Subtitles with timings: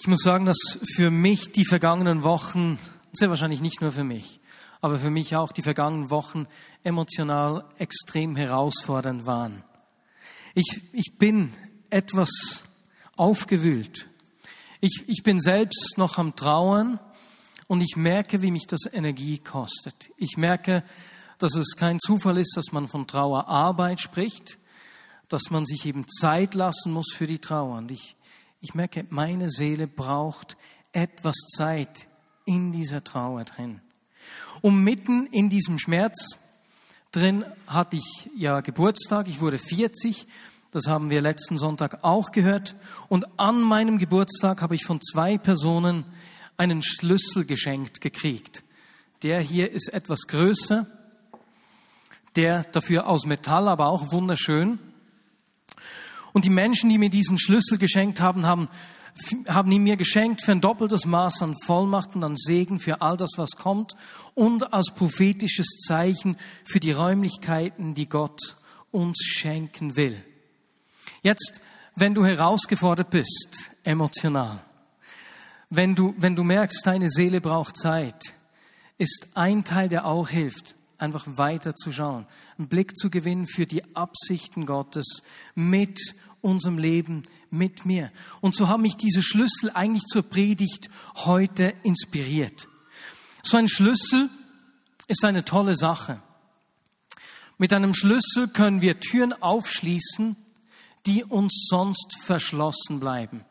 [0.00, 2.78] Ich muss sagen, dass für mich die vergangenen Wochen,
[3.12, 4.38] sehr wahrscheinlich nicht nur für mich,
[4.80, 6.46] aber für mich auch die vergangenen Wochen
[6.84, 9.64] emotional extrem herausfordernd waren.
[10.54, 11.52] Ich, ich bin
[11.90, 12.62] etwas
[13.16, 14.08] aufgewühlt.
[14.80, 17.00] Ich, ich bin selbst noch am Trauern
[17.66, 20.10] und ich merke, wie mich das Energie kostet.
[20.16, 20.84] Ich merke,
[21.38, 24.58] dass es kein Zufall ist, dass man von Trauerarbeit spricht,
[25.28, 27.78] dass man sich eben Zeit lassen muss für die Trauer.
[27.78, 28.14] Und ich,
[28.60, 30.56] ich merke, meine Seele braucht
[30.92, 32.08] etwas Zeit
[32.44, 33.80] in dieser Trauer drin.
[34.62, 36.36] Und mitten in diesem Schmerz
[37.12, 40.26] drin hatte ich ja Geburtstag, ich wurde 40,
[40.70, 42.74] das haben wir letzten Sonntag auch gehört.
[43.08, 46.04] Und an meinem Geburtstag habe ich von zwei Personen
[46.56, 48.64] einen Schlüssel geschenkt gekriegt.
[49.22, 50.86] Der hier ist etwas größer,
[52.36, 54.78] der dafür aus Metall, aber auch wunderschön.
[56.38, 58.68] Und die Menschen, die mir diesen Schlüssel geschenkt haben, haben,
[59.48, 63.16] haben ihn mir geschenkt für ein doppeltes Maß an Vollmacht und an Segen für all
[63.16, 63.94] das, was kommt
[64.36, 68.56] und als prophetisches Zeichen für die Räumlichkeiten, die Gott
[68.92, 70.22] uns schenken will.
[71.22, 71.60] Jetzt,
[71.96, 74.60] wenn du herausgefordert bist, emotional,
[75.70, 78.32] wenn du, wenn du merkst, deine Seele braucht Zeit,
[78.96, 82.26] ist ein Teil, der auch hilft, einfach weiter zu schauen,
[82.58, 85.22] einen Blick zu gewinnen für die Absichten Gottes
[85.54, 88.12] mit unserem Leben, mit mir.
[88.40, 92.68] Und so haben mich diese Schlüssel eigentlich zur Predigt heute inspiriert.
[93.42, 94.28] So ein Schlüssel
[95.06, 96.20] ist eine tolle Sache.
[97.56, 100.36] Mit einem Schlüssel können wir Türen aufschließen,
[101.06, 103.44] die uns sonst verschlossen bleiben.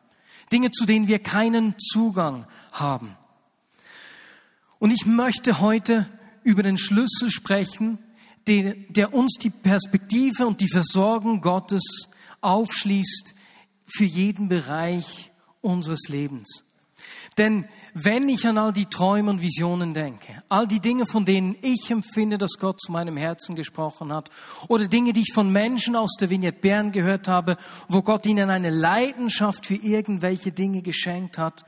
[0.51, 3.17] Dinge, zu denen wir keinen Zugang haben.
[4.79, 6.07] Und ich möchte heute
[6.43, 7.97] über den Schlüssel sprechen,
[8.45, 12.07] der, der uns die Perspektive und die Versorgung Gottes
[12.47, 13.33] aufschließt
[13.85, 15.31] für jeden Bereich
[15.61, 16.63] unseres Lebens.
[17.37, 21.55] Denn wenn ich an all die Träume und Visionen denke, all die Dinge, von denen
[21.61, 24.29] ich empfinde, dass Gott zu meinem Herzen gesprochen hat,
[24.69, 28.49] oder Dinge, die ich von Menschen aus der Vignette Bern gehört habe, wo Gott ihnen
[28.49, 31.63] eine Leidenschaft für irgendwelche Dinge geschenkt hat,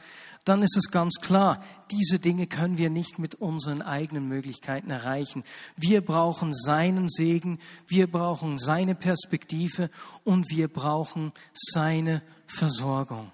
[0.50, 5.44] dann ist es ganz klar, diese Dinge können wir nicht mit unseren eigenen Möglichkeiten erreichen.
[5.78, 9.90] Wir brauchen seinen Segen, wir brauchen seine Perspektive
[10.24, 13.32] und wir brauchen seine Versorgung.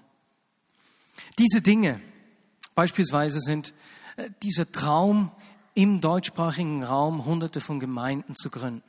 [1.40, 2.00] Diese Dinge,
[2.76, 3.74] Beispielsweise sind
[4.18, 5.32] äh, dieser Traum
[5.74, 8.84] im deutschsprachigen Raum hunderte von Gemeinden zu gründen.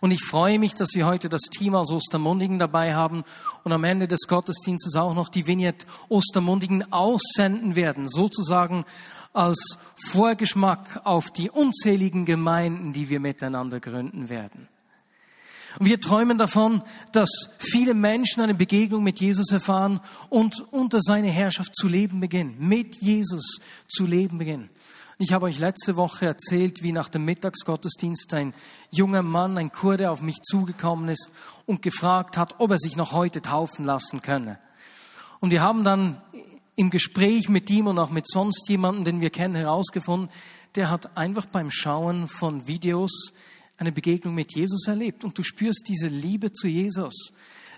[0.00, 3.24] Und ich freue mich, dass wir heute das Team aus Ostermundigen dabei haben
[3.62, 8.84] und am Ende des Gottesdienstes auch noch die Vignette Ostermundigen aussenden werden, sozusagen
[9.32, 9.78] als
[10.10, 14.68] Vorgeschmack auf die unzähligen Gemeinden, die wir miteinander gründen werden.
[15.78, 21.74] Wir träumen davon, dass viele Menschen eine Begegnung mit Jesus erfahren und unter seine Herrschaft
[21.74, 23.58] zu leben beginnen, mit Jesus
[23.88, 24.68] zu leben beginnen.
[25.18, 28.54] Ich habe euch letzte Woche erzählt, wie nach dem Mittagsgottesdienst ein
[28.90, 31.30] junger Mann, ein Kurde, auf mich zugekommen ist
[31.66, 34.58] und gefragt hat, ob er sich noch heute taufen lassen könne.
[35.40, 36.20] Und wir haben dann
[36.76, 40.28] im Gespräch mit ihm und auch mit sonst jemandem, den wir kennen, herausgefunden,
[40.74, 43.32] der hat einfach beim Schauen von Videos
[43.76, 47.32] eine Begegnung mit Jesus erlebt und du spürst diese Liebe zu Jesus.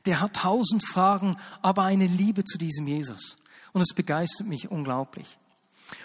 [0.07, 3.37] Der hat tausend Fragen, aber eine Liebe zu diesem Jesus.
[3.73, 5.39] Und es begeistert mich unglaublich.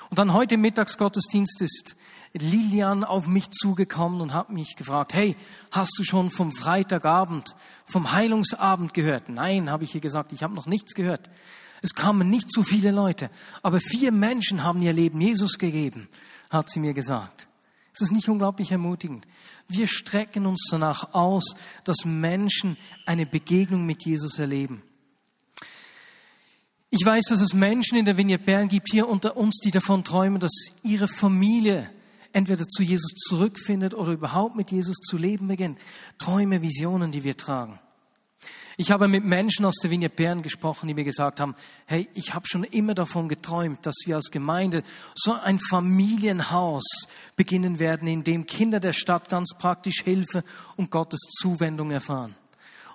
[0.10, 1.96] Und dann heute Mittagsgottesdienst ist
[2.34, 5.36] Lilian auf mich zugekommen und hat mich gefragt, hey,
[5.72, 9.30] hast du schon vom Freitagabend, vom Heilungsabend gehört?
[9.30, 11.30] Nein, habe ich ihr gesagt, ich habe noch nichts gehört.
[11.82, 13.30] Es kamen nicht so viele Leute,
[13.64, 16.10] aber vier Menschen haben ihr Leben Jesus gegeben,
[16.50, 17.48] hat sie mir gesagt.
[17.94, 19.26] Ist das nicht unglaublich ermutigend?
[19.68, 24.82] Wir strecken uns danach aus, dass Menschen eine Begegnung mit Jesus erleben.
[26.92, 30.04] Ich weiß, dass es Menschen in der Vignette Bern gibt hier unter uns, die davon
[30.04, 30.52] träumen, dass
[30.82, 31.90] ihre Familie
[32.34, 35.78] entweder zu Jesus zurückfindet oder überhaupt mit Jesus zu leben beginnt.
[36.18, 37.80] Träume, Visionen, die wir tragen.
[38.76, 41.54] Ich habe mit Menschen aus der Vignette Bern gesprochen, die mir gesagt haben,
[41.86, 44.84] hey, ich habe schon immer davon geträumt, dass wir als Gemeinde
[45.14, 46.86] so ein Familienhaus
[47.36, 50.44] beginnen werden, in dem Kinder der Stadt ganz praktisch Hilfe
[50.78, 52.36] und Gottes Zuwendung erfahren.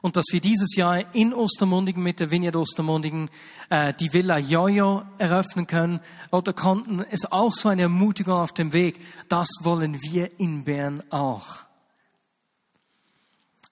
[0.04, 3.30] Und dass wir dieses Jahr in Ostermundigen mit der Vignette Ostermundigen
[3.70, 8.74] äh, die Villa Jojo eröffnen können oder konnten, ist auch so eine Ermutigung auf dem
[8.74, 9.00] Weg.
[9.30, 11.60] Das wollen wir in Bern auch.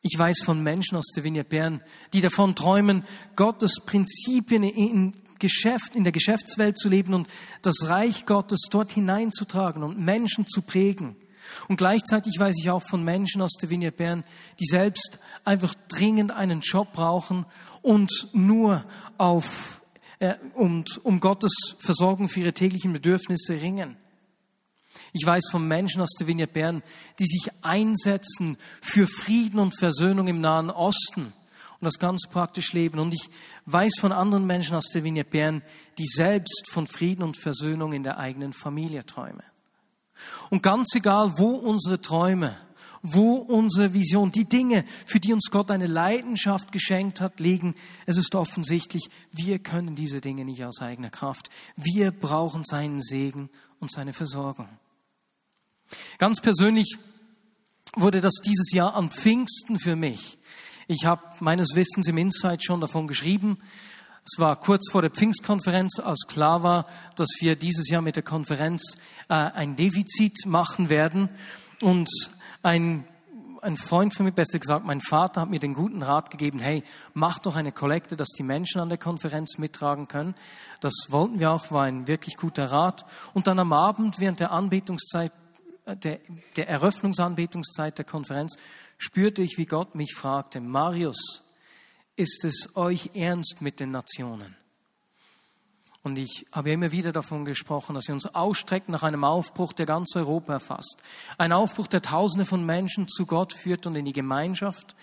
[0.01, 1.83] Ich weiß von Menschen aus der Vignette Bern,
[2.15, 3.05] die davon träumen,
[3.37, 7.29] Gottes Prinzipien in Geschäft, in der Geschäftswelt zu leben und
[7.61, 11.15] das Reich Gottes dort hineinzutragen und Menschen zu prägen.
[11.69, 14.25] Und gleichzeitig weiß ich auch von Menschen aus der Vignette Bern,
[14.61, 17.47] die selbst einfach dringend einen Job brauchen
[17.83, 18.85] und nur
[19.19, 19.81] auf
[20.19, 23.97] äh, und um Gottes Versorgung für ihre täglichen Bedürfnisse ringen.
[25.13, 26.83] Ich weiß von Menschen aus der Vignette Bern,
[27.19, 31.33] die sich einsetzen für Frieden und Versöhnung im Nahen Osten
[31.83, 32.99] und das ganz praktisch leben.
[32.99, 33.29] Und ich
[33.67, 35.63] weiß von anderen Menschen aus der Vignette Bern,
[35.99, 39.43] die selbst von Frieden und Versöhnung in der eigenen Familie träumen.
[40.51, 42.57] Und ganz egal, wo unsere Träume,
[43.03, 47.75] wo unsere Vision, die Dinge, für die uns Gott eine Leidenschaft geschenkt hat, liegen,
[48.07, 51.51] es ist offensichtlich, wir können diese Dinge nicht aus eigener Kraft.
[51.77, 54.69] Wir brauchen seinen Segen und seine Versorgung.
[56.19, 56.97] Ganz persönlich
[57.95, 60.39] wurde das dieses Jahr am Pfingsten für mich.
[60.87, 63.59] Ich habe meines Wissens im Insight schon davon geschrieben.
[64.25, 66.87] Es war kurz vor der Pfingstkonferenz, als klar war,
[67.17, 68.95] dass wir dieses Jahr mit der Konferenz
[69.29, 71.29] äh, ein Defizit machen werden.
[71.81, 72.09] Und
[72.63, 73.05] ein,
[73.63, 76.85] ein Freund von mir, besser gesagt, mein Vater hat mir den guten Rat gegeben, hey,
[77.15, 80.37] mach doch eine Kollekte, dass die Menschen an der Konferenz mittragen können.
[80.79, 83.05] Das wollten wir auch, war ein wirklich guter Rat.
[83.35, 85.33] Und dann am Abend während der Anbetungszeit,
[85.85, 86.21] äh, der,
[86.55, 88.55] der Eröffnungsanbetungszeit der Konferenz,
[88.99, 91.43] spürte ich, wie Gott mich fragte, Marius,
[92.17, 94.57] ist es euch ernst mit den Nationen?
[96.05, 99.87] Und ich habe immer wieder davon gesprochen, dass wir uns ausstrecken nach einem Aufbruch, der
[99.87, 100.97] ganz Europa erfasst.
[101.39, 104.97] Ein Aufbruch, der Tausende von Menschen zu Gott führt und in die Gemeinschaft,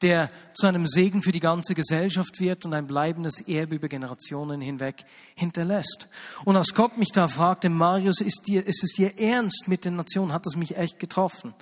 [0.00, 4.60] der zu einem Segen für die ganze Gesellschaft wird und ein bleibendes Erbe über Generationen
[4.60, 6.08] hinweg hinterlässt.
[6.44, 9.96] Und als Gott mich da fragte, Marius, ist, dir, ist es dir ernst mit den
[9.96, 11.54] Nationen, hat das mich echt getroffen.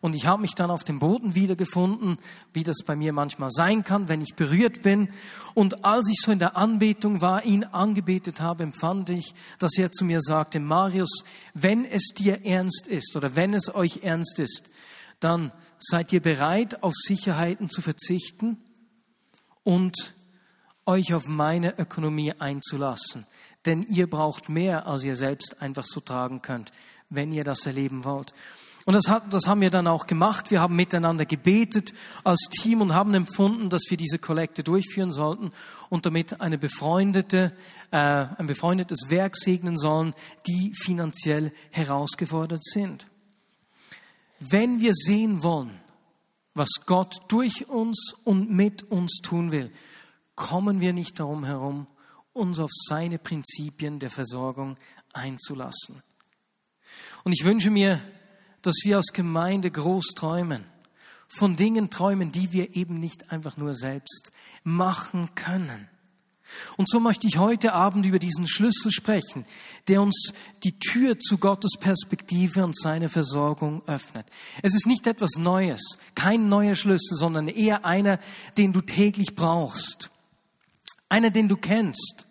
[0.00, 2.18] Und ich habe mich dann auf dem Boden wiedergefunden,
[2.52, 5.08] wie das bei mir manchmal sein kann, wenn ich berührt bin.
[5.54, 9.92] Und als ich so in der Anbetung war, ihn angebetet habe, empfand ich, dass er
[9.92, 14.70] zu mir sagte, Marius, wenn es dir ernst ist oder wenn es euch ernst ist,
[15.20, 18.58] dann seid ihr bereit, auf Sicherheiten zu verzichten
[19.64, 20.14] und
[20.86, 23.26] euch auf meine Ökonomie einzulassen.
[23.66, 26.70] Denn ihr braucht mehr, als ihr selbst einfach so tragen könnt,
[27.10, 28.32] wenn ihr das erleben wollt.
[28.86, 30.52] Und das, hat, das haben wir dann auch gemacht.
[30.52, 31.92] Wir haben miteinander gebetet
[32.22, 35.50] als Team und haben empfunden, dass wir diese Kollekte durchführen sollten
[35.90, 37.52] und damit eine befreundete,
[37.90, 40.14] äh, ein befreundetes Werk segnen sollen,
[40.46, 43.08] die finanziell herausgefordert sind.
[44.38, 45.80] Wenn wir sehen wollen,
[46.54, 49.72] was Gott durch uns und mit uns tun will,
[50.36, 51.88] kommen wir nicht darum herum,
[52.32, 54.76] uns auf seine Prinzipien der Versorgung
[55.12, 56.04] einzulassen.
[57.24, 58.00] Und ich wünsche mir,
[58.66, 60.64] dass wir als Gemeinde groß träumen,
[61.28, 64.32] von Dingen träumen, die wir eben nicht einfach nur selbst
[64.64, 65.88] machen können.
[66.76, 69.44] Und so möchte ich heute Abend über diesen Schlüssel sprechen,
[69.88, 70.32] der uns
[70.62, 74.26] die Tür zu Gottes Perspektive und seine Versorgung öffnet.
[74.62, 78.18] Es ist nicht etwas Neues, kein neuer Schlüssel, sondern eher einer,
[78.56, 80.10] den du täglich brauchst.
[81.08, 82.25] Einer, den du kennst.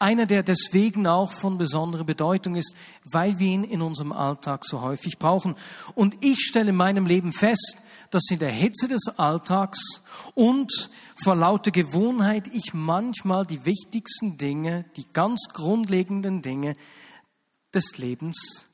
[0.00, 2.74] Einer, der deswegen auch von besonderer Bedeutung ist,
[3.04, 5.56] weil wir ihn in unserem Alltag so häufig brauchen.
[5.94, 7.76] Und ich stelle in meinem Leben fest,
[8.08, 10.00] dass in der Hitze des Alltags
[10.34, 10.90] und
[11.22, 16.76] vor lauter Gewohnheit ich manchmal die wichtigsten Dinge, die ganz grundlegenden Dinge
[17.74, 18.66] des Lebens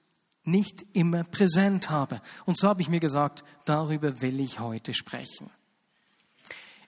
[0.44, 2.20] nicht immer präsent habe.
[2.44, 5.50] Und so habe ich mir gesagt, darüber will ich heute sprechen.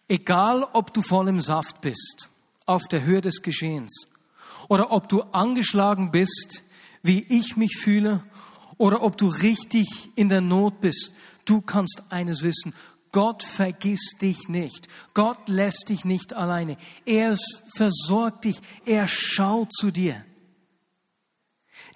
[0.06, 2.29] Egal, ob du voll im Saft bist,
[2.67, 4.06] auf der Höhe des Geschehens,
[4.69, 6.62] oder ob du angeschlagen bist,
[7.02, 8.23] wie ich mich fühle,
[8.76, 11.12] oder ob du richtig in der Not bist.
[11.45, 12.75] Du kannst eines wissen,
[13.11, 14.87] Gott vergisst dich nicht.
[15.14, 16.76] Gott lässt dich nicht alleine.
[17.04, 17.37] Er
[17.75, 18.61] versorgt dich.
[18.85, 20.25] Er schaut zu dir.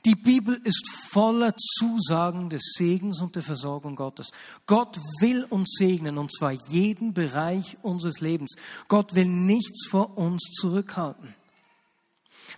[0.04, 4.30] Die Bibel ist voller Zusagen des Segens und der Versorgung Gottes.
[4.66, 8.56] Gott will uns segnen, und zwar jeden Bereich unseres Lebens.
[8.88, 11.34] Gott will nichts vor uns zurückhalten.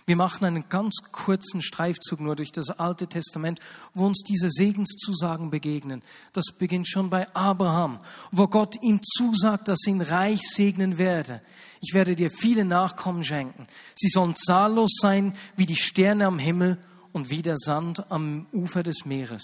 [0.07, 3.59] Wir machen einen ganz kurzen Streifzug nur durch das Alte Testament,
[3.95, 6.03] wo uns diese Segenszusagen begegnen.
[6.31, 7.99] Das beginnt schon bei Abraham,
[8.31, 11.41] wo Gott ihm zusagt, dass ihn reich segnen werde.
[11.81, 13.65] Ich werde dir viele Nachkommen schenken.
[13.95, 16.77] Sie sollen zahllos sein wie die Sterne am Himmel
[17.11, 19.43] und wie der Sand am Ufer des Meeres.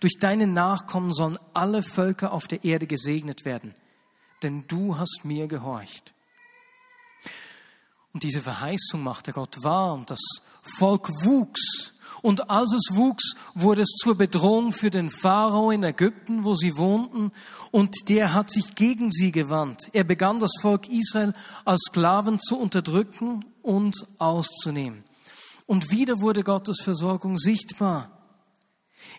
[0.00, 3.74] Durch deine Nachkommen sollen alle Völker auf der Erde gesegnet werden,
[4.42, 6.12] denn du hast mir gehorcht.
[8.12, 10.20] Und diese Verheißung machte Gott wahr und das
[10.62, 11.92] Volk wuchs.
[12.20, 16.76] Und als es wuchs, wurde es zur Bedrohung für den Pharao in Ägypten, wo sie
[16.76, 17.30] wohnten,
[17.70, 19.88] und der hat sich gegen sie gewandt.
[19.92, 21.32] Er begann das Volk Israel
[21.64, 25.04] als Sklaven zu unterdrücken und auszunehmen.
[25.66, 28.10] Und wieder wurde Gottes Versorgung sichtbar,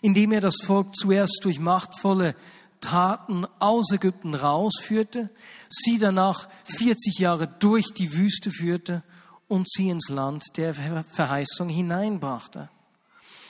[0.02, 2.34] indem er das Volk zuerst durch machtvolle
[2.80, 5.30] Taten aus Ägypten rausführte,
[5.68, 9.02] sie danach 40 Jahre durch die Wüste führte
[9.48, 12.70] und sie ins Land der Verheißung hineinbrachte.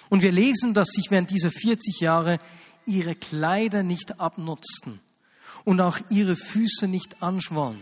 [0.09, 2.41] Und wir lesen, dass sich während dieser 40 Jahre
[2.85, 5.01] ihre Kleider nicht abnutzten
[5.65, 7.81] und auch ihre Füße nicht anschwollen.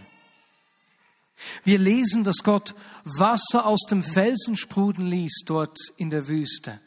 [1.65, 2.75] Wir lesen, dass Gott
[3.05, 6.81] Wasser aus dem Felsen sprudeln ließ dort in der Wüste.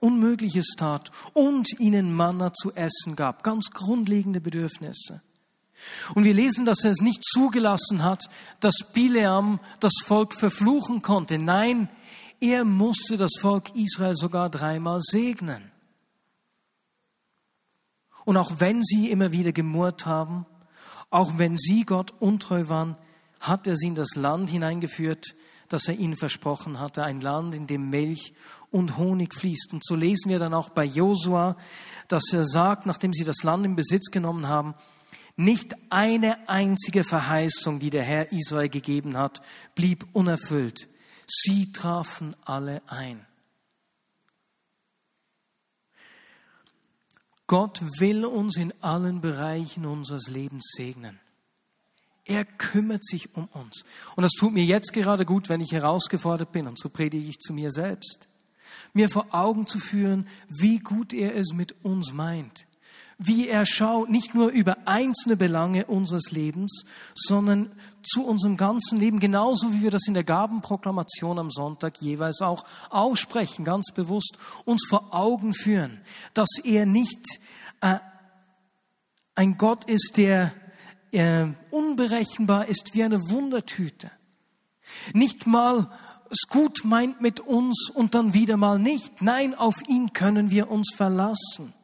[0.00, 5.22] Unmögliches tat und ihnen Manna zu essen gab, ganz grundlegende Bedürfnisse.
[6.14, 8.24] Und wir lesen, dass er es nicht zugelassen hat,
[8.60, 11.38] dass Bileam das Volk verfluchen konnte.
[11.38, 11.88] Nein,
[12.40, 15.70] er musste das Volk Israel sogar dreimal segnen.
[18.24, 20.46] Und auch wenn sie immer wieder gemurrt haben,
[21.10, 22.96] auch wenn sie Gott untreu waren,
[23.40, 25.34] hat er sie in das Land hineingeführt,
[25.70, 28.34] das er ihnen versprochen hatte, ein Land, in dem Milch
[28.70, 29.72] und Honig fließt.
[29.72, 31.56] Und so lesen wir dann auch bei Josua,
[32.08, 34.74] dass er sagt, nachdem sie das Land in Besitz genommen haben,
[35.36, 39.40] nicht eine einzige Verheißung, die der Herr Israel gegeben hat,
[39.74, 40.88] blieb unerfüllt.
[41.26, 43.24] Sie trafen alle ein.
[47.46, 51.20] Gott will uns in allen Bereichen unseres Lebens segnen.
[52.30, 53.82] Er kümmert sich um uns.
[54.14, 57.40] Und das tut mir jetzt gerade gut, wenn ich herausgefordert bin, und so predige ich
[57.40, 58.28] zu mir selbst,
[58.92, 62.66] mir vor Augen zu führen, wie gut er es mit uns meint.
[63.18, 66.84] Wie er schaut, nicht nur über einzelne Belange unseres Lebens,
[67.14, 72.40] sondern zu unserem ganzen Leben, genauso wie wir das in der Gabenproklamation am Sonntag jeweils
[72.42, 76.00] auch aussprechen, ganz bewusst uns vor Augen führen,
[76.32, 77.40] dass er nicht
[77.80, 77.98] äh,
[79.34, 80.54] ein Gott ist, der
[81.12, 84.10] äh, unberechenbar ist wie eine Wundertüte.
[85.12, 85.86] Nicht mal
[86.30, 89.20] es gut meint mit uns und dann wieder mal nicht.
[89.20, 91.74] Nein, auf ihn können wir uns verlassen.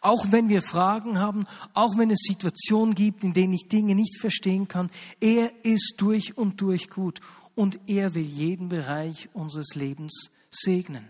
[0.00, 4.20] Auch wenn wir Fragen haben, auch wenn es Situationen gibt, in denen ich Dinge nicht
[4.20, 7.20] verstehen kann, er ist durch und durch gut
[7.56, 11.08] und er will jeden Bereich unseres Lebens segnen.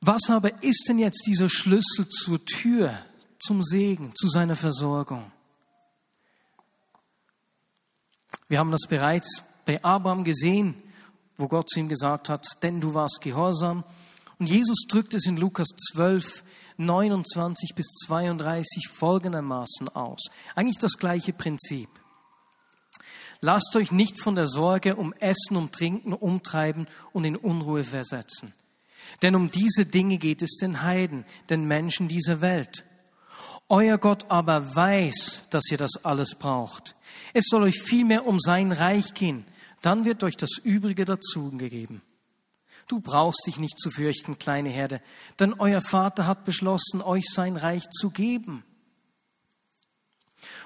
[0.00, 2.98] Was aber ist denn jetzt dieser Schlüssel zur Tür,
[3.38, 5.30] zum Segen, zu seiner Versorgung?
[8.52, 10.74] Wir haben das bereits bei Abraham gesehen,
[11.38, 13.82] wo Gott zu ihm gesagt hat, denn du warst gehorsam.
[14.38, 16.44] Und Jesus drückt es in Lukas 12,
[16.76, 20.24] 29 bis 32 folgendermaßen aus.
[20.54, 21.88] Eigentlich das gleiche Prinzip.
[23.40, 28.52] Lasst euch nicht von der Sorge um Essen, um Trinken umtreiben und in Unruhe versetzen.
[29.22, 32.84] Denn um diese Dinge geht es den Heiden, den Menschen dieser Welt.
[33.70, 36.94] Euer Gott aber weiß, dass ihr das alles braucht.
[37.32, 39.44] Es soll euch vielmehr um sein Reich gehen.
[39.80, 42.02] Dann wird euch das Übrige dazugegeben.
[42.88, 45.00] Du brauchst dich nicht zu fürchten, kleine Herde,
[45.38, 48.64] denn euer Vater hat beschlossen, euch sein Reich zu geben.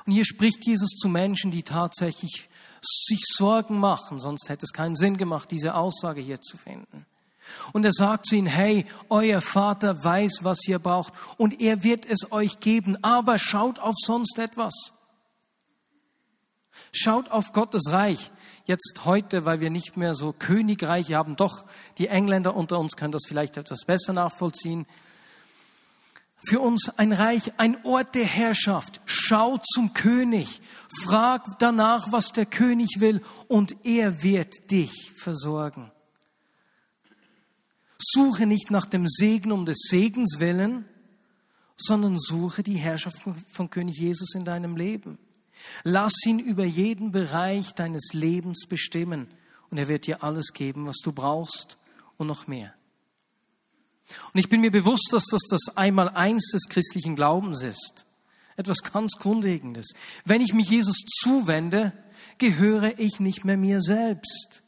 [0.07, 2.49] Und hier spricht Jesus zu Menschen, die tatsächlich
[2.81, 7.05] sich Sorgen machen, sonst hätte es keinen Sinn gemacht, diese Aussage hier zu finden.
[7.73, 12.07] Und er sagt zu ihnen, hey, euer Vater weiß, was ihr braucht und er wird
[12.07, 14.75] es euch geben, aber schaut auf sonst etwas.
[16.93, 18.31] Schaut auf Gottes Reich.
[18.65, 21.65] Jetzt heute, weil wir nicht mehr so Königreiche haben, doch
[21.99, 24.87] die Engländer unter uns können das vielleicht etwas besser nachvollziehen.
[26.49, 29.01] Für uns ein Reich, ein Ort der Herrschaft.
[29.05, 30.61] Schaut zum König,
[31.03, 35.91] frag danach, was der König will und er wird dich versorgen.
[37.99, 40.85] Suche nicht nach dem Segen um des Segens willen,
[41.77, 45.19] sondern suche die Herrschaft von König Jesus in deinem Leben.
[45.85, 49.29] Lass ihn über jeden Bereich deines Lebens bestimmen
[49.71, 51.79] und er wird dir alles geben, was du brauchst
[52.17, 52.73] und noch mehr.
[54.33, 58.07] Und ich bin mir bewusst, dass das das Einmaleins des christlichen Glaubens ist.
[58.57, 59.89] Etwas ganz Grundlegendes.
[60.25, 61.93] Wenn ich mich Jesus zuwende,
[62.39, 64.63] gehöre ich nicht mehr mir selbst.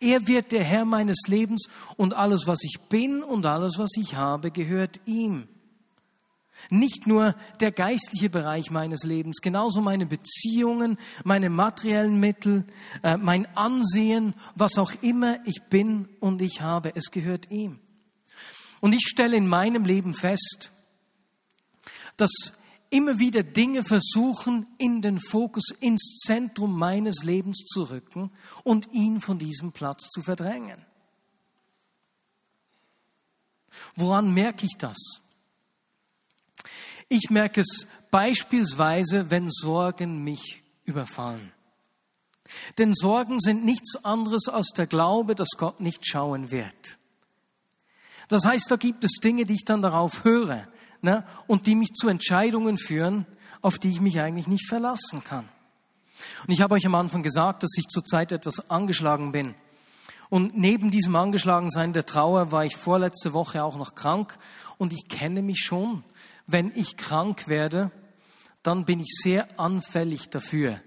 [0.00, 4.14] Er wird der Herr meines Lebens und alles, was ich bin und alles, was ich
[4.14, 5.48] habe, gehört ihm.
[6.70, 12.64] Nicht nur der geistliche Bereich meines Lebens, genauso meine Beziehungen, meine materiellen Mittel,
[13.02, 17.78] äh, mein Ansehen, was auch immer ich bin und ich habe, es gehört ihm.
[18.80, 20.72] Und ich stelle in meinem Leben fest,
[22.16, 22.52] dass
[22.90, 28.30] immer wieder Dinge versuchen, in den Fokus, ins Zentrum meines Lebens zu rücken
[28.64, 30.84] und ihn von diesem Platz zu verdrängen.
[33.94, 35.21] Woran merke ich das?
[37.14, 41.52] Ich merke es beispielsweise, wenn Sorgen mich überfallen.
[42.78, 46.98] Denn Sorgen sind nichts anderes als der Glaube, dass Gott nicht schauen wird.
[48.28, 50.66] Das heißt, da gibt es Dinge, die ich dann darauf höre
[51.02, 53.26] ne, und die mich zu Entscheidungen führen,
[53.60, 55.46] auf die ich mich eigentlich nicht verlassen kann.
[56.46, 59.54] Und ich habe euch am Anfang gesagt, dass ich zurzeit etwas angeschlagen bin.
[60.30, 64.38] Und neben diesem Angeschlagensein der Trauer war ich vorletzte Woche auch noch krank.
[64.78, 66.04] Und ich kenne mich schon.
[66.46, 67.90] Wenn ich krank werde,
[68.62, 70.80] dann bin ich sehr anfällig dafür,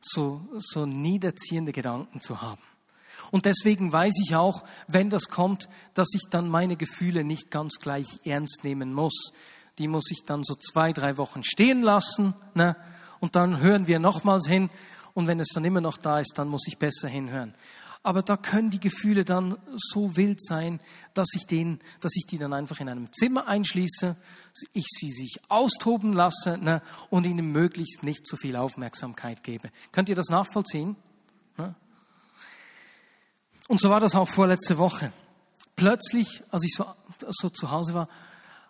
[0.00, 2.62] so, so niederziehende Gedanken zu haben.
[3.30, 7.80] Und deswegen weiß ich auch, wenn das kommt, dass ich dann meine Gefühle nicht ganz
[7.80, 9.32] gleich ernst nehmen muss.
[9.78, 12.34] Die muss ich dann so zwei, drei Wochen stehen lassen.
[12.54, 12.76] Ne?
[13.18, 14.70] Und dann hören wir nochmals hin.
[15.14, 17.54] Und wenn es dann immer noch da ist, dann muss ich besser hinhören.
[18.04, 20.78] Aber da können die Gefühle dann so wild sein,
[21.14, 24.14] dass ich, den, dass ich die dann einfach in einem Zimmer einschließe,
[24.74, 29.70] ich sie sich austoben lasse ne, und ihnen möglichst nicht zu viel Aufmerksamkeit gebe.
[29.90, 30.96] Könnt ihr das nachvollziehen?
[31.56, 31.74] Ne?
[33.68, 35.10] Und so war das auch vorletzte Woche.
[35.74, 36.84] Plötzlich, als ich so,
[37.30, 38.10] so zu Hause war,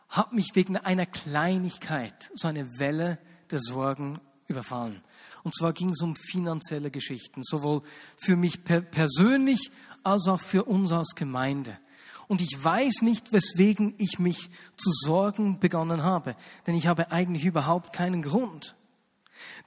[0.09, 3.19] hat mich wegen einer Kleinigkeit so eine Welle
[3.50, 5.03] der Sorgen überfallen.
[5.45, 7.83] Und zwar ging es um finanzielle Geschichten, sowohl
[8.17, 9.71] für mich per persönlich
[10.03, 11.79] als auch für uns als Gemeinde.
[12.27, 16.35] Und ich weiß nicht, weswegen ich mich zu sorgen begonnen habe,
[16.67, 18.75] denn ich habe eigentlich überhaupt keinen Grund.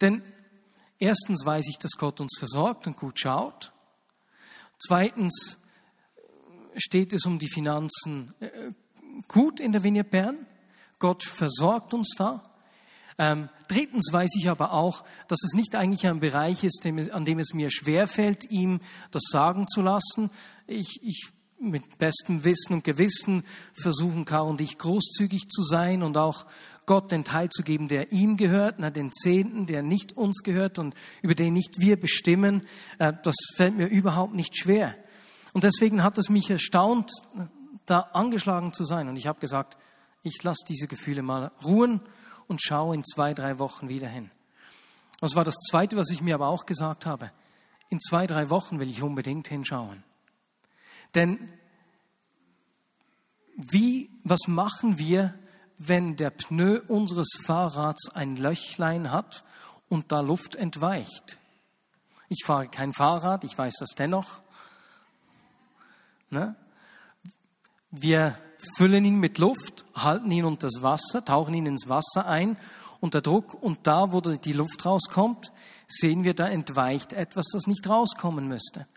[0.02, 0.24] Denn
[0.98, 3.72] erstens weiß ich, dass Gott uns versorgt und gut schaut.
[4.80, 5.58] Zweitens
[6.76, 8.72] steht es um die Finanzen äh,
[9.28, 10.48] gut in der Vineyard Bern.
[11.00, 12.44] Gott versorgt uns da.
[13.20, 17.40] Ähm, drittens weiß ich aber auch, dass es nicht eigentlich ein Bereich ist, an dem
[17.40, 18.80] es mir schwerfällt, ihm
[19.12, 20.30] das sagen zu lassen.
[20.68, 23.44] Ich, ich mit bestem Wissen und Gewissen
[23.74, 26.46] versuchen Karl und ich großzügig zu sein und auch
[26.86, 30.80] Gott den Teil zu geben, der ihm gehört, na, den Zehnten, der nicht uns gehört
[30.80, 32.66] und über den nicht wir bestimmen.
[33.00, 34.96] Äh, das fällt mir überhaupt nicht schwer.
[35.54, 37.12] Und deswegen hat es mich erstaunt,
[37.86, 39.10] da angeschlagen zu sein.
[39.10, 39.78] Und ich habe gesagt,
[40.22, 42.02] ich lasse diese Gefühle mal ruhen
[42.48, 44.32] und schaue in zwei, drei Wochen wieder hin.
[45.20, 47.32] Das war das Zweite, was ich mir aber auch gesagt habe.
[47.90, 50.04] In zwei, drei Wochen will ich unbedingt hinschauen.
[51.16, 51.52] Denn
[53.56, 55.34] wie, was machen wir,
[55.78, 59.44] wenn der Pneu unseres Fahrrads ein Löchlein hat
[59.90, 61.38] und da Luft entweicht?
[62.30, 64.42] Ich fahre kein Fahrrad, ich weiß das dennoch.
[66.30, 66.56] Ne?
[67.90, 68.38] Wir
[68.76, 72.58] füllen ihn mit Luft, halten ihn unter das Wasser, tauchen ihn ins Wasser ein
[73.00, 73.54] unter Druck.
[73.62, 75.52] Und da, wo die Luft rauskommt,
[75.88, 78.88] sehen wir, da entweicht etwas, das nicht rauskommen müsste.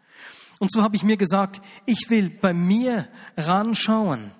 [0.58, 4.32] Und so habe ich mir gesagt, ich will bei mir ranschauen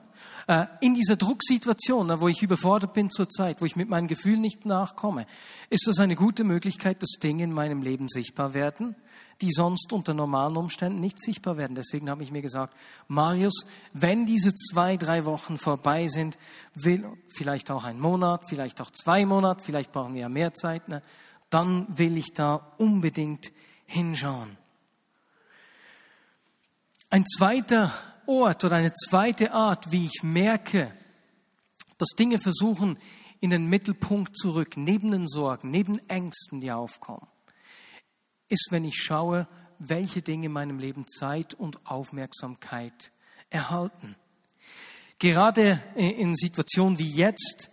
[0.49, 4.41] äh, in dieser Drucksituation, wo ich überfordert bin zur Zeit, wo ich mit meinen Gefühlen
[4.41, 5.27] nicht nachkomme,
[5.71, 8.97] ist das eine gute Möglichkeit, dass Dinge in meinem Leben sichtbar werden,
[9.41, 11.75] die sonst unter normalen Umständen nicht sichtbar werden.
[11.75, 12.77] Deswegen habe ich mir gesagt,
[13.09, 16.39] Marius, wenn diese zwei, drei Wochen vorbei sind,
[16.75, 20.89] will vielleicht auch ein Monat, vielleicht auch zwei Monate, vielleicht brauchen wir ja mehr Zeit,
[20.89, 21.03] ne,
[21.49, 23.51] dann will ich da unbedingt
[23.87, 24.57] hinschauen.
[27.09, 27.93] Ein zweiter
[28.27, 30.93] Ort oder eine zweite Art, wie ich merke,
[31.99, 32.99] dass Dinge versuchen,
[33.41, 37.27] in den Mittelpunkt zurück, neben den Sorgen, neben Ängsten, die aufkommen,
[38.51, 43.11] ist, wenn ich schaue, welche Dinge in meinem Leben Zeit und Aufmerksamkeit
[43.49, 44.15] erhalten.
[45.19, 47.71] Gerade in Situationen wie jetzt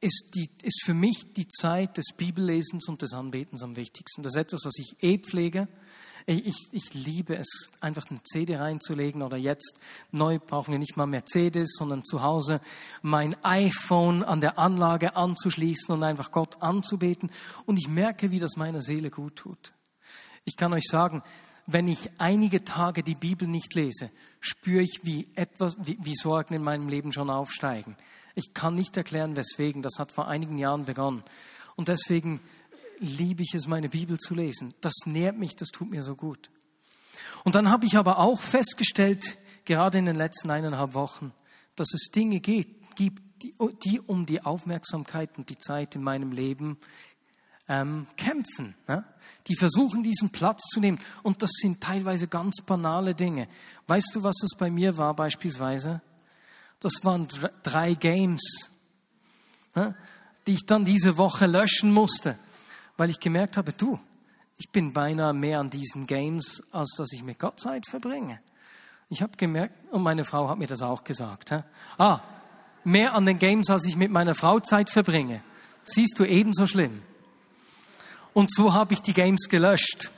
[0.00, 4.22] ist, die, ist für mich die Zeit des Bibellesens und des Anbetens am wichtigsten.
[4.22, 5.66] Das ist etwas, was ich eh pflege.
[6.26, 9.74] Ich, ich liebe es, einfach eine CD reinzulegen oder jetzt
[10.10, 12.60] neu brauchen wir nicht mal Mercedes, sondern zu Hause
[13.02, 17.30] mein iPhone an der Anlage anzuschließen und einfach Gott anzubeten.
[17.66, 19.72] Und ich merke, wie das meiner Seele gut tut.
[20.44, 21.22] Ich kann euch sagen,
[21.66, 26.54] wenn ich einige Tage die Bibel nicht lese, spüre ich, wie etwas, wie, wie Sorgen
[26.54, 27.96] in meinem Leben schon aufsteigen.
[28.34, 29.80] Ich kann nicht erklären, weswegen.
[29.82, 31.22] Das hat vor einigen Jahren begonnen.
[31.76, 32.40] Und deswegen
[32.98, 34.74] liebe ich es, meine Bibel zu lesen.
[34.80, 36.50] Das nährt mich, das tut mir so gut.
[37.44, 41.32] Und dann habe ich aber auch festgestellt, gerade in den letzten eineinhalb Wochen,
[41.76, 43.12] dass es Dinge gibt, die,
[43.84, 46.78] die um die Aufmerksamkeit und die Zeit in meinem Leben
[47.68, 48.74] ähm, kämpfen.
[48.86, 49.04] Ne?
[49.48, 50.98] Die versuchen, diesen Platz zu nehmen.
[51.22, 53.48] Und das sind teilweise ganz banale Dinge.
[53.86, 56.00] Weißt du, was das bei mir war beispielsweise?
[56.80, 57.28] Das waren
[57.62, 58.70] drei Games,
[59.74, 59.94] ne?
[60.46, 62.38] die ich dann diese Woche löschen musste
[62.96, 63.98] weil ich gemerkt habe, du,
[64.56, 68.40] ich bin beinahe mehr an diesen Games, als dass ich mit Gott Zeit verbringe.
[69.08, 71.62] Ich habe gemerkt, und meine Frau hat mir das auch gesagt, hä?
[71.98, 72.20] ah,
[72.84, 75.42] mehr an den Games, als ich mit meiner Frau Zeit verbringe.
[75.82, 77.02] Siehst du ebenso schlimm.
[78.34, 80.10] Und so habe ich die Games gelöscht.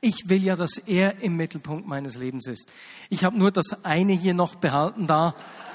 [0.00, 2.68] Ich will ja, dass er im Mittelpunkt meines Lebens ist.
[3.10, 5.34] Ich habe nur das eine hier noch behalten da,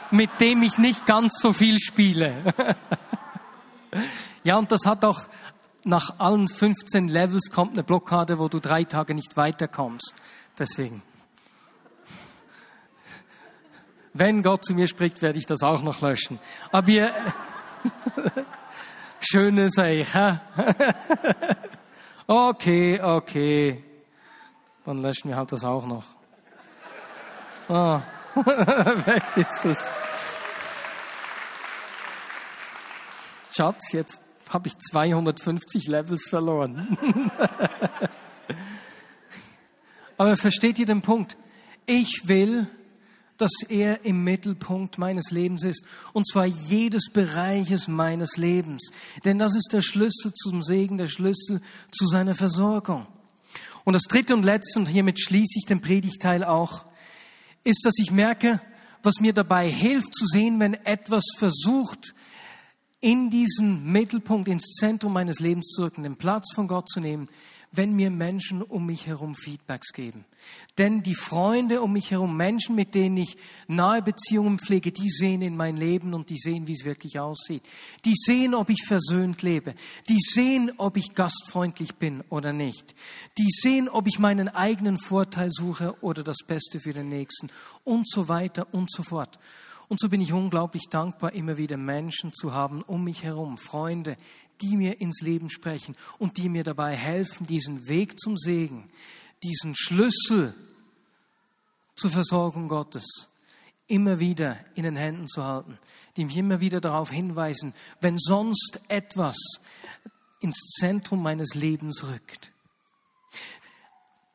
[0.09, 2.53] mit dem ich nicht ganz so viel spiele.
[4.43, 5.27] ja, und das hat auch
[5.83, 10.13] nach allen 15 Levels kommt eine Blockade, wo du drei Tage nicht weiterkommst.
[10.59, 11.01] Deswegen.
[14.13, 16.39] Wenn Gott zu mir spricht, werde ich das auch noch löschen.
[16.71, 17.13] Aber ihr,
[19.29, 20.39] schönes Eich, hä?
[22.27, 23.83] okay, okay.
[24.85, 26.03] Dann löschen wir halt das auch noch.
[27.67, 28.01] Ah,
[28.35, 29.91] weg ist es.
[33.53, 36.97] Schatz, jetzt habe ich 250 Levels verloren.
[40.17, 41.37] Aber versteht ihr den Punkt?
[41.85, 42.67] Ich will,
[43.37, 45.85] dass er im Mittelpunkt meines Lebens ist.
[46.13, 48.89] Und zwar jedes Bereiches meines Lebens.
[49.25, 53.05] Denn das ist der Schlüssel zum Segen, der Schlüssel zu seiner Versorgung.
[53.83, 56.85] Und das dritte und letzte, und hiermit schließe ich den Predigteil auch,
[57.63, 58.59] ist, dass ich merke,
[59.03, 62.13] was mir dabei hilft zu sehen, wenn etwas versucht,
[62.99, 67.29] in diesen Mittelpunkt, ins Zentrum meines Lebens zu rücken, den Platz von Gott zu nehmen,
[67.71, 70.25] wenn mir Menschen um mich herum Feedbacks geben.
[70.77, 75.41] Denn die Freunde um mich herum, Menschen, mit denen ich nahe Beziehungen pflege, die sehen
[75.41, 77.63] in mein Leben und die sehen, wie es wirklich aussieht.
[78.05, 79.75] Die sehen, ob ich versöhnt lebe.
[80.07, 82.95] Die sehen, ob ich gastfreundlich bin oder nicht.
[83.37, 87.49] Die sehen, ob ich meinen eigenen Vorteil suche oder das Beste für den Nächsten
[87.83, 89.37] und so weiter und so fort.
[89.89, 94.17] Und so bin ich unglaublich dankbar, immer wieder Menschen zu haben um mich herum, Freunde,
[94.61, 98.89] die mir ins Leben sprechen und die mir dabei helfen, diesen Weg zum Segen,
[99.43, 100.53] diesen Schlüssel
[101.95, 103.29] zur Versorgung Gottes
[103.87, 105.77] immer wieder in den Händen zu halten,
[106.15, 109.37] die mich immer wieder darauf hinweisen, wenn sonst etwas
[110.39, 112.51] ins Zentrum meines Lebens rückt.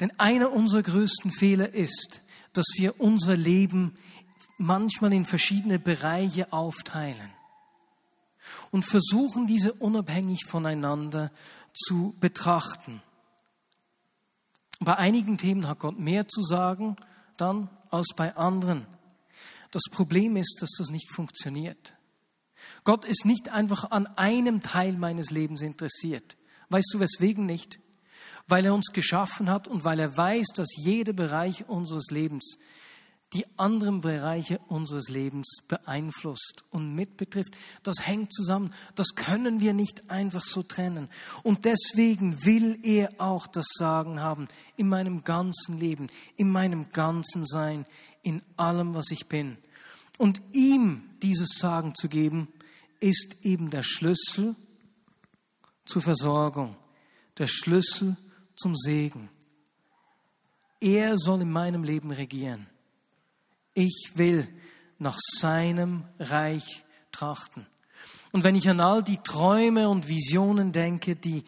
[0.01, 2.23] Denn einer unserer größten Fehler ist,
[2.55, 3.95] dass wir unser Leben
[4.59, 7.31] manchmal in verschiedene Bereiche aufteilen
[8.71, 11.31] und versuchen, diese unabhängig voneinander
[11.73, 13.03] zu betrachten.
[14.81, 16.97] Bei einigen Themen hat Gott mehr zu sagen
[17.37, 18.87] dann als bei anderen.
[19.71, 21.95] Das Problem ist, dass das nicht funktioniert.
[22.85, 26.37] Gott ist nicht einfach an einem Teil meines Lebens interessiert.
[26.69, 27.81] Weißt du weswegen nicht?
[28.49, 32.59] Weil er uns geschaffen hat und weil er weiß, dass jeder Bereich unseres Lebens
[33.33, 37.57] die anderen Bereiche unseres Lebens beeinflusst und mitbetrifft.
[37.83, 38.75] Das hängt zusammen.
[38.95, 41.09] Das können wir nicht einfach so trennen.
[41.43, 47.47] Und deswegen will er auch das Sagen haben in meinem ganzen Leben, in meinem ganzen
[47.47, 47.87] Sein,
[48.23, 49.57] in allem, was ich bin.
[50.19, 52.49] Und ihm dieses Sagen zu geben,
[53.01, 54.55] ist eben der Schlüssel
[55.87, 56.77] zur Versorgung,
[57.39, 58.17] der Schlüssel
[58.55, 59.31] zum Segen.
[60.81, 62.67] Er soll in meinem Leben regieren.
[63.75, 64.49] Ich will
[64.99, 67.67] nach seinem Reich trachten.
[68.33, 71.45] Und wenn ich an all die Träume und Visionen denke, die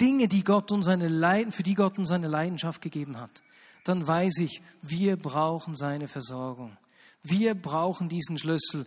[0.00, 3.42] Dinge, die Gott uns seine Leiden, für die Gott uns seine Leidenschaft gegeben hat,
[3.84, 6.76] dann weiß ich, wir brauchen seine Versorgung.
[7.22, 8.86] Wir brauchen diesen Schlüssel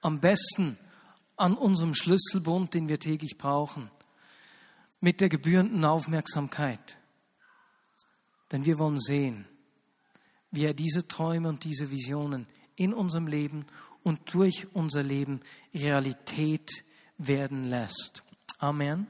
[0.00, 0.78] am besten
[1.36, 3.90] an unserem Schlüsselbund, den wir täglich brauchen,
[5.00, 6.98] mit der gebührenden Aufmerksamkeit.
[8.52, 9.46] Denn wir wollen sehen,
[10.50, 13.66] wie er diese Träume und diese Visionen in unserem Leben
[14.02, 15.40] und durch unser Leben
[15.74, 16.84] Realität
[17.18, 18.22] werden lässt.
[18.58, 19.06] Amen.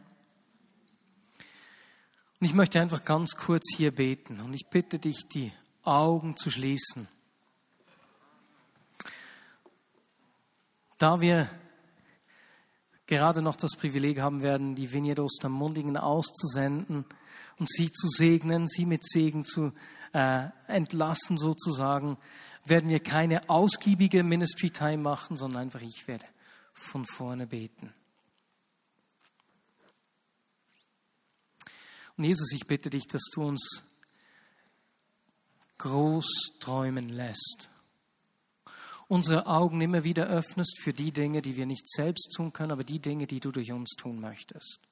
[2.41, 6.51] Und ich möchte einfach ganz kurz hier beten und ich bitte dich, die Augen zu
[6.51, 7.09] schließen.
[10.99, 11.49] Da wir
[13.07, 17.05] gerade noch das Privileg haben werden, die Vignette Ostermundingen auszusenden
[17.59, 19.73] und sie zu segnen, sie mit Segen zu
[20.13, 22.19] äh, entlassen sozusagen,
[22.65, 26.27] werden wir keine ausgiebige Ministry Time machen, sondern einfach ich werde
[26.73, 27.93] von vorne beten.
[32.17, 33.83] Und Jesus, ich bitte dich, dass du uns
[35.79, 36.27] groß
[36.61, 37.71] träumen lässt.
[39.09, 42.85] Unsere Augen immer wieder öffnest für die Dinge, die wir nicht selbst tun können, aber
[42.85, 44.90] die Dinge, die du durch uns tun möchtest.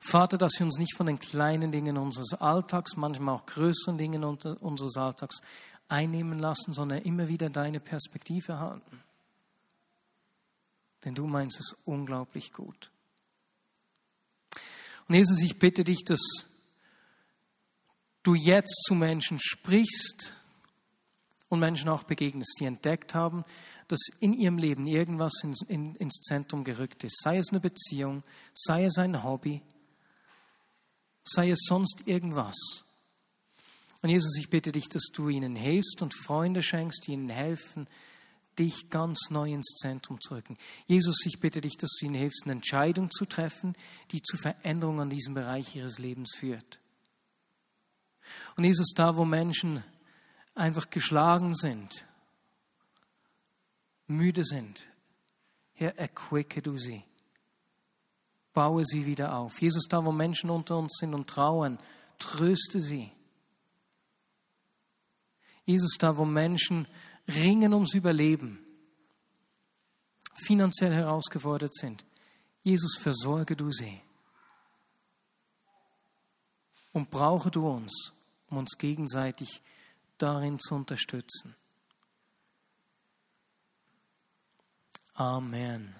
[0.00, 4.24] Vater, dass wir uns nicht von den kleinen Dingen unseres Alltags, manchmal auch größeren Dingen
[4.24, 5.40] unseres Alltags
[5.88, 9.02] einnehmen lassen, sondern immer wieder deine Perspektive halten.
[11.04, 12.90] Denn du meinst es unglaublich gut.
[15.08, 16.20] Und Jesus, ich bitte dich, dass
[18.22, 20.34] du jetzt zu Menschen sprichst
[21.50, 23.44] und Menschen auch begegnest, die entdeckt haben,
[23.88, 27.20] dass in ihrem Leben irgendwas ins, in, ins Zentrum gerückt ist.
[27.22, 29.62] Sei es eine Beziehung, sei es ein Hobby,
[31.24, 32.56] sei es sonst irgendwas.
[34.02, 37.86] Und Jesus, ich bitte dich, dass du ihnen hilfst und Freunde schenkst, die ihnen helfen,
[38.58, 40.56] dich ganz neu ins Zentrum zu rücken.
[40.86, 43.74] Jesus, ich bitte dich, dass du ihnen hilfst, eine Entscheidung zu treffen,
[44.12, 46.80] die zu Veränderungen an diesem Bereich ihres Lebens führt.
[48.56, 49.82] Und Jesus, da wo Menschen
[50.54, 52.06] einfach geschlagen sind,
[54.06, 54.82] müde sind,
[55.72, 57.02] Herr, erquicke du sie.
[58.52, 59.60] Baue sie wieder auf.
[59.60, 61.78] Jesus, da wo Menschen unter uns sind und trauern,
[62.18, 63.10] tröste sie.
[65.64, 66.86] Jesus, da wo Menschen
[67.26, 68.64] ringen ums Überleben,
[70.44, 72.04] finanziell herausgefordert sind,
[72.62, 74.00] Jesus, versorge du sie.
[76.92, 78.12] Und brauche du uns,
[78.48, 79.62] um uns gegenseitig
[80.16, 81.56] darin zu unterstützen.
[85.16, 85.94] Amen.